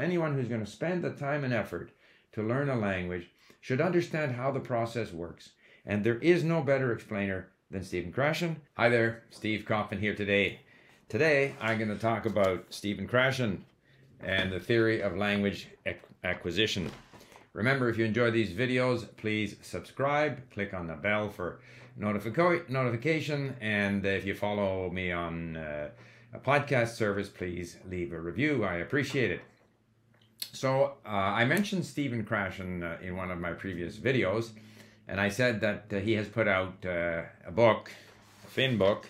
[0.00, 1.90] anyone who's going to spend the time and effort
[2.32, 5.50] to learn a language should understand how the process works.
[5.86, 8.56] And there is no better explainer than Stephen Krashen.
[8.76, 10.60] Hi there, Steve Kaufmann here today.
[11.08, 13.58] Today, I'm going to talk about Stephen Krashen
[14.20, 15.68] and the theory of language
[16.24, 16.90] acquisition.
[17.52, 21.60] Remember, if you enjoy these videos, please subscribe, click on the bell for
[21.98, 25.88] notific- notification, and if you follow me on uh,
[26.32, 28.64] a podcast service, please leave a review.
[28.64, 29.40] I appreciate it.
[30.52, 34.50] So, uh, I mentioned Stephen Krashen uh, in one of my previous videos,
[35.08, 37.92] and I said that uh, he has put out uh, a book,
[38.44, 39.08] a Finn book,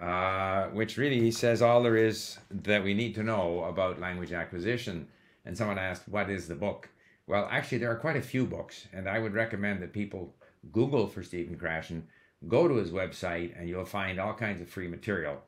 [0.00, 5.08] uh, which really says all there is that we need to know about language acquisition.
[5.44, 6.88] And someone asked, What is the book?
[7.26, 10.34] Well, actually, there are quite a few books, and I would recommend that people
[10.72, 12.02] Google for Stephen Krashen,
[12.48, 15.42] go to his website, and you'll find all kinds of free material.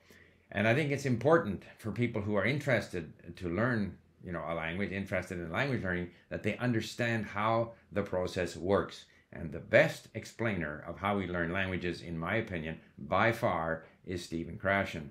[0.51, 4.55] And I think it's important for people who are interested to learn, you know, a
[4.55, 9.05] language, interested in language learning, that they understand how the process works.
[9.33, 14.25] And the best explainer of how we learn languages, in my opinion, by far, is
[14.25, 15.09] Stephen Krashen.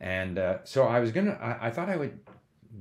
[0.00, 2.18] And uh, so I was gonna, I, I thought I would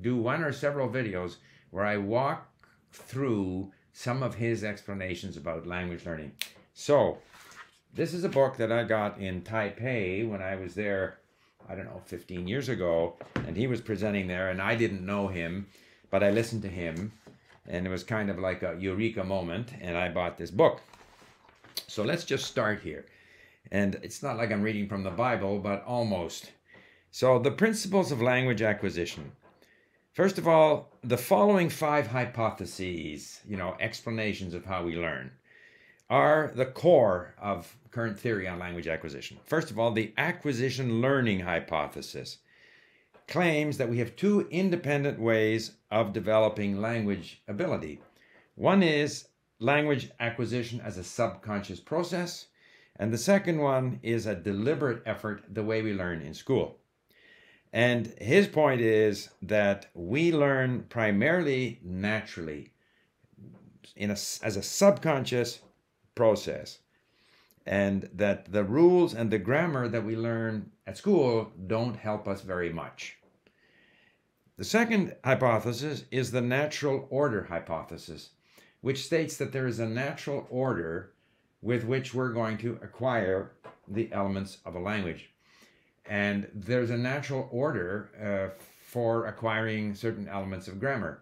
[0.01, 1.35] do one or several videos
[1.69, 2.47] where I walk
[2.91, 6.31] through some of his explanations about language learning.
[6.73, 7.19] So,
[7.93, 11.18] this is a book that I got in Taipei when I was there,
[11.67, 13.15] I don't know, 15 years ago,
[13.47, 15.67] and he was presenting there, and I didn't know him,
[16.09, 17.11] but I listened to him,
[17.67, 20.81] and it was kind of like a eureka moment, and I bought this book.
[21.87, 23.05] So, let's just start here.
[23.71, 26.51] And it's not like I'm reading from the Bible, but almost.
[27.11, 29.31] So, the principles of language acquisition.
[30.13, 35.31] First of all, the following five hypotheses, you know, explanations of how we learn,
[36.09, 39.37] are the core of current theory on language acquisition.
[39.45, 42.39] First of all, the acquisition learning hypothesis
[43.27, 48.01] claims that we have two independent ways of developing language ability.
[48.55, 49.27] One is
[49.59, 52.47] language acquisition as a subconscious process,
[52.95, 56.77] and the second one is a deliberate effort, the way we learn in school.
[57.71, 62.73] And his point is that we learn primarily naturally
[63.95, 65.59] in a, as a subconscious
[66.19, 66.79] process.
[67.65, 72.41] And that the rules and the grammar that we learn at school don't help us
[72.41, 73.17] very much.
[74.57, 78.21] The second hypothesis is the natural order hypothesis,
[78.81, 81.13] which states that there is a natural order
[81.61, 83.51] with which we're going to acquire
[83.87, 85.29] the elements of a language
[86.09, 91.21] and there's a natural order uh, for acquiring certain elements of grammar.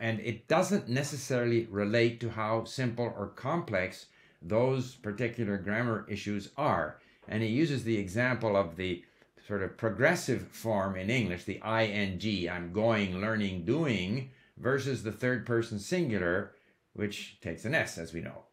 [0.00, 4.06] And it doesn't necessarily relate to how simple or complex
[4.40, 6.98] those particular grammar issues are.
[7.26, 9.04] And he uses the example of the
[9.46, 15.46] sort of progressive form in English, the ing, I'm going, learning, doing, versus the third
[15.46, 16.52] person singular,
[16.92, 18.44] which takes an S, as we know.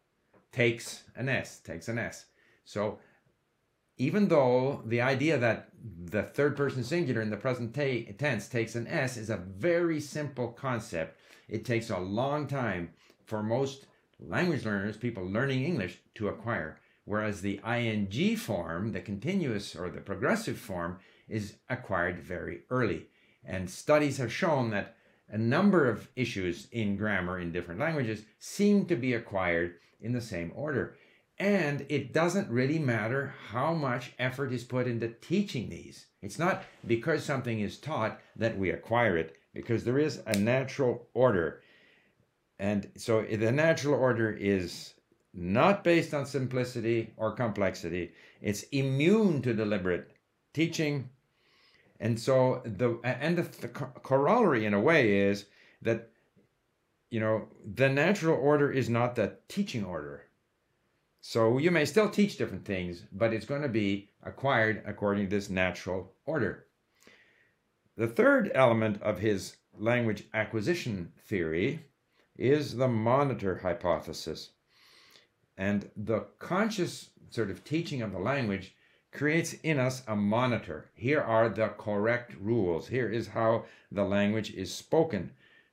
[0.52, 2.26] Takes an S, takes an S.
[2.64, 2.98] So
[3.98, 5.68] even though the idea that
[6.04, 10.48] the third person singular in the present tense takes an S is a very simple
[10.48, 11.18] concept,
[11.48, 12.90] it takes a long time
[13.24, 13.86] for most
[14.20, 16.80] language learners, people learning English, to acquire.
[17.04, 23.06] Whereas the ing form, the continuous or the progressive form, is acquired very early.
[23.44, 24.96] And studies have shown that
[25.28, 30.20] a number of issues in grammar in different languages seem to be acquired in the
[30.20, 30.96] same order.
[31.38, 36.06] And it doesn't really matter how much effort is put into teaching these.
[36.22, 41.08] It's not because something is taught that we acquire it, because there is a natural
[41.12, 41.62] order.
[42.58, 44.94] And so the natural order is
[45.34, 50.10] not based on simplicity or complexity, it's immune to deliberate
[50.54, 51.10] teaching.
[52.00, 55.44] And so the and the, the corollary in a way is
[55.82, 56.10] that
[57.10, 60.26] you know the natural order is not the teaching order
[61.28, 65.34] so you may still teach different things, but it's going to be acquired according to
[65.34, 66.66] this natural order.
[67.96, 71.80] The third element of his language acquisition theory
[72.38, 74.50] is the monitor hypothesis.
[75.56, 78.76] And the conscious sort of teaching of the language
[79.10, 80.92] creates in us a monitor.
[80.94, 82.86] Here are the correct rules.
[82.86, 85.32] Here is how the language is spoken.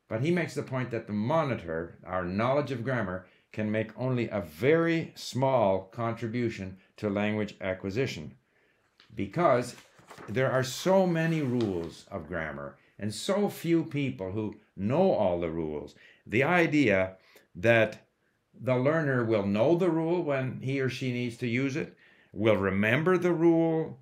[0.10, 4.28] But he makes the point that the monitor, our knowledge of grammar, can make only
[4.30, 8.34] a very small contribution to language acquisition
[9.16, 9.76] because
[10.28, 15.50] there are so many rules of grammar and so few people who know all the
[15.50, 15.96] rules.
[16.26, 17.18] The idea
[17.56, 18.08] that
[18.60, 21.96] the learner will know the rule when he or she needs to use it,
[22.32, 24.00] will remember the rule,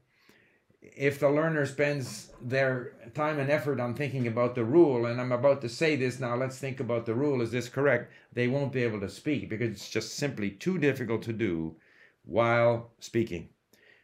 [0.81, 5.31] if the learner spends their time and effort on thinking about the rule, and I'm
[5.31, 8.11] about to say this now, let's think about the rule, is this correct?
[8.33, 11.75] They won't be able to speak because it's just simply too difficult to do
[12.23, 13.49] while speaking.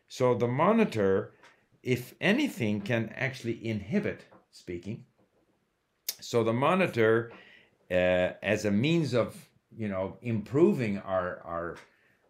[0.08, 1.34] So the monitor,
[1.82, 5.06] if anything, can actually inhibit speaking.
[6.22, 7.32] So the monitor,
[7.90, 11.78] uh, as a means of you know improving our our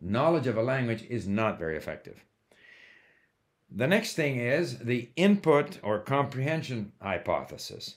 [0.02, 2.24] knowledge of a language, is not very effective.
[3.70, 7.96] The next thing is the input or comprehension hypothesis.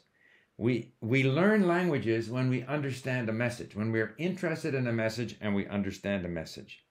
[0.56, 5.36] We, we learn languages when we understand a message, when we're interested in a message
[5.40, 6.84] and we understand a message.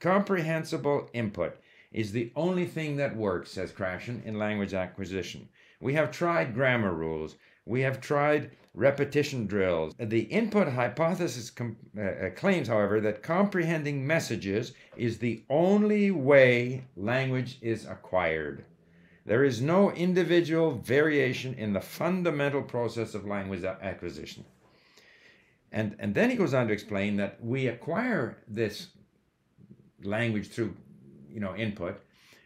[0.00, 1.60] Comprehensible input
[1.92, 5.48] is the only thing that works, says Krashen, in language acquisition.
[5.80, 7.36] We have tried grammar rules,
[7.68, 9.94] we have tried repetition drills.
[9.98, 17.58] The input hypothesis uh, uh, claims, however, that comprehending messages is the only way language
[17.60, 18.64] is acquired.
[19.26, 24.46] There is no individual variation in the fundamental process of language acquisition.
[25.70, 28.88] And, and then he goes on to explain that we acquire this
[30.02, 30.74] language through
[31.28, 32.00] you know input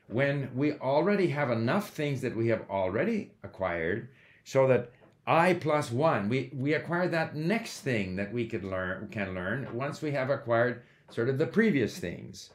[0.08, 4.08] when we already have enough things that we have already acquired
[4.44, 4.90] so that
[5.26, 9.68] i plus one we we acquire that next thing that we could learn can learn
[9.72, 12.50] once we have acquired sort of the previous things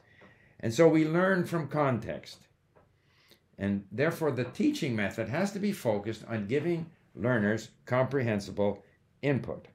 [0.60, 2.38] and so we learn from context
[3.58, 8.84] and therefore the teaching method has to be focused on giving learners comprehensible
[9.22, 9.66] input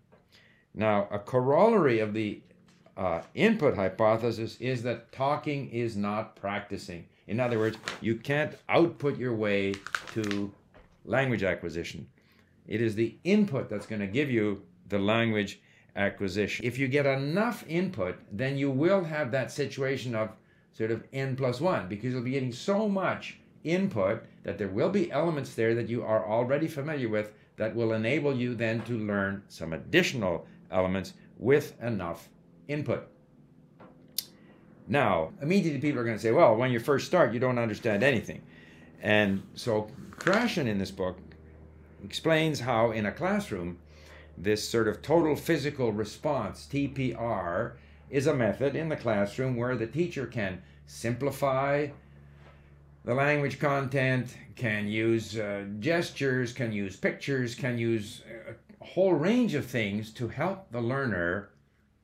[0.74, 2.42] now a corollary of the
[2.98, 7.06] uh, input hypothesis is that talking is not practicing.
[7.28, 9.74] In other words, you can't output your way
[10.14, 10.52] to
[11.06, 12.08] language acquisition.
[12.68, 15.60] It is the input that's going to give you the language
[15.96, 16.66] acquisition.
[16.66, 20.30] If you get enough input, then you will have that situation of
[20.72, 24.90] sort of n plus one because you'll be getting so much input that there will
[24.90, 28.94] be elements there that you are already familiar with that will enable you then to
[28.94, 32.30] learn some additional elements with enough
[32.68, 33.08] input.
[34.88, 38.04] Now, immediately people are going to say, well, when you first start, you don't understand
[38.04, 38.42] anything.
[39.02, 41.18] And so Krashen in this book
[42.04, 43.80] explains how in a classroom,
[44.38, 47.74] this sort of total physical response, TPR,
[48.10, 51.88] is a method in the classroom where the teacher can simplify
[53.06, 58.22] the language content, can use uh, gestures, can use pictures, can use
[58.82, 61.50] a whole range of things to help the learner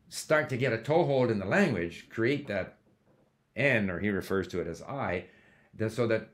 [0.09, 2.77] start to get a toehold in the language, create that
[3.55, 5.25] N, or he refers to it as I,
[5.89, 6.29] so that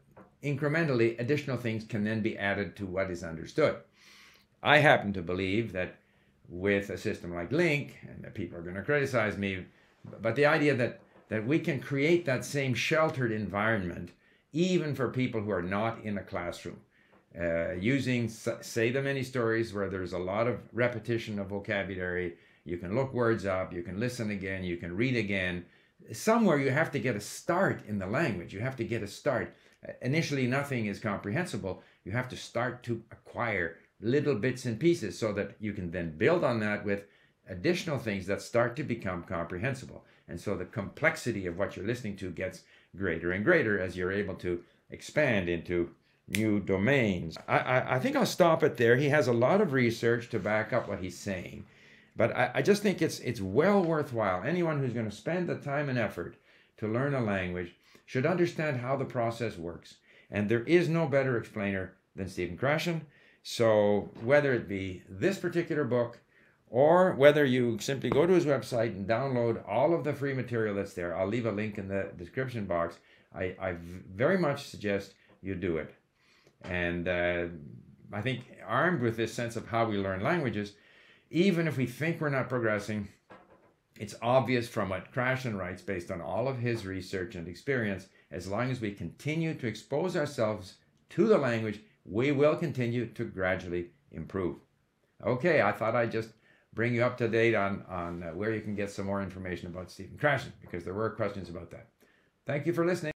[0.46, 3.78] incrementally additional things can then be added to what is understood.
[4.62, 5.96] I happen to believe that
[6.48, 9.66] with a system like LingQ, and people are going to criticize me,
[10.22, 14.12] but the idea that, that we can create that same sheltered environment
[14.54, 16.80] even for people who are not in a classroom.
[17.38, 22.78] Uh, using say the many stories where there's a lot of repetition of vocabulary you
[22.78, 25.66] can look words up, you can listen again, you can read again.
[26.12, 28.54] Somewhere you have to get a start in the language.
[28.54, 29.56] You have to get a start.
[30.02, 31.84] Initially, nothing is comprehensible.
[32.04, 36.18] You have to start to acquire little bits and pieces so that you can then
[36.18, 37.06] build on that with
[37.48, 40.04] additional things that start to become comprehensible.
[40.28, 42.64] And so the complexity of what you're listening to gets
[42.96, 45.92] greater and greater as you're able to expand into
[46.28, 47.38] new domains.
[47.48, 48.96] I, I, I think I'll stop it there.
[48.96, 51.66] He has a lot of research to back up what he's saying.
[52.16, 54.44] But I, I just think it's it's well worthwhile.
[54.44, 56.38] Anyone who's going to spend the time and effort
[56.78, 57.76] to learn a language
[58.06, 59.96] should understand how the process works.
[60.32, 63.02] And there is no better explainer than Stephen Krashen.
[63.44, 66.20] So whether it be this particular book
[66.70, 70.76] or whether you simply go to his website and download all of the free material
[70.76, 72.96] that's there, I'll leave a link in the description box.
[73.36, 73.76] I, I
[74.16, 75.94] very much suggest you do it.
[76.64, 77.46] And uh,
[78.12, 80.74] I think armed with this sense of how we learn languages,
[81.30, 83.10] even if we think we're not progressing,
[84.00, 88.48] it's obvious from what Krashen writes based on all of his research and experience, as
[88.48, 90.76] long as we continue to expose ourselves
[91.12, 94.58] to the language, we will continue to gradually improve.
[95.26, 96.30] Okay, I thought I'd just
[96.74, 99.68] bring you up to date on, on uh, where you can get some more information
[99.68, 101.88] about Stephen Krashen because there were questions about that.
[102.46, 103.14] Thank you for listening.